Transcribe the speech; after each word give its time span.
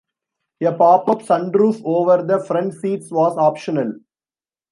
A 0.65 0.71
pop-up 0.71 1.19
sunroof 1.21 1.79
over 1.85 2.23
the 2.23 2.39
front 2.43 2.73
seats 2.73 3.11
was 3.11 3.37
optional. 3.37 3.93